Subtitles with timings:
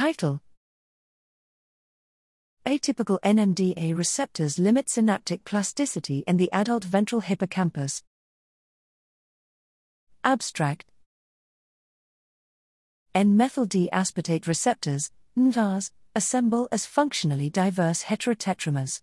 [0.00, 0.40] Title
[2.64, 8.02] Atypical NMDA receptors limit synaptic plasticity in the adult ventral hippocampus.
[10.24, 10.86] Abstract
[13.14, 19.02] N-methyl D-aspartate receptors, NDAs, assemble as functionally diverse heterotetramers.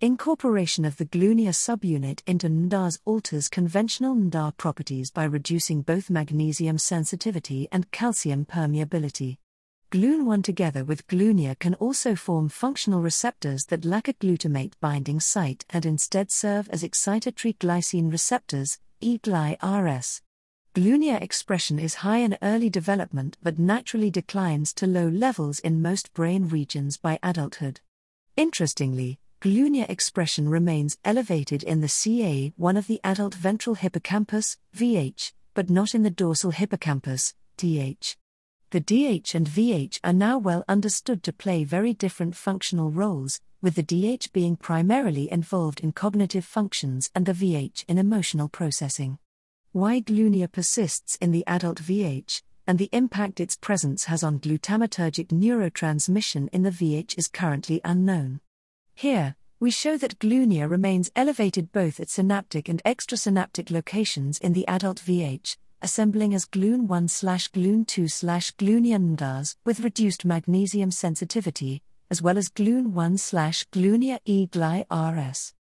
[0.00, 6.78] Incorporation of the glunia subunit into NDAs alters conventional NDA properties by reducing both magnesium
[6.78, 9.38] sensitivity and calcium permeability.
[9.92, 15.64] GLUN1 together with glunia can also form functional receptors that lack a glutamate binding site
[15.70, 20.22] and instead serve as excitatory glycine receptors, eGly-RS.
[20.74, 26.12] gluNA expression is high in early development but naturally declines to low levels in most
[26.14, 27.80] brain regions by adulthood.
[28.36, 35.70] Interestingly, glunia expression remains elevated in the CA1 of the adult ventral hippocampus, VH, but
[35.70, 38.16] not in the dorsal hippocampus, DH.
[38.70, 43.76] The DH and VH are now well understood to play very different functional roles, with
[43.76, 49.18] the DH being primarily involved in cognitive functions and the VH in emotional processing.
[49.70, 55.28] Why gluNA persists in the adult VH, and the impact its presence has on glutamatergic
[55.28, 58.40] neurotransmission in the VH is currently unknown.
[58.94, 64.66] Here, we show that gluNA remains elevated both at synaptic and extrasynaptic locations in the
[64.66, 72.38] adult VH, assembling as GLUN1 slash GLUN2 slash gluNA with reduced magnesium sensitivity, as well
[72.38, 75.52] as GLUN1 slash gluNA eGly-RS.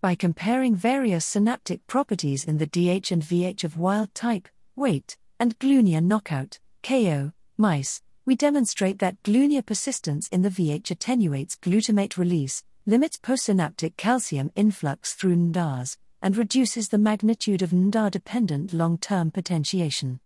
[0.00, 5.58] By comparing various synaptic properties in the DH and VH of wild type, weight, and
[5.58, 12.64] gluNA knockout, KO, mice, we demonstrate that gluNA persistence in the VH attenuates glutamate release,
[12.84, 19.30] limits postsynaptic calcium influx through NDAs, and reduces the magnitude of NDA dependent long term
[19.30, 20.20] potentiation.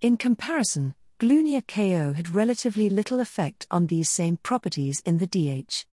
[0.00, 5.86] In comparison, gluNA KO had relatively little effect on these same properties in the DH.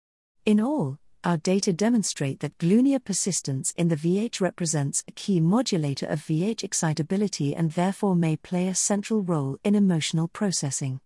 [0.44, 6.04] In all, our data demonstrate that gluNA persistence in the VH represents a key modulator
[6.04, 11.00] of VH excitability and therefore may play a central role in emotional processing.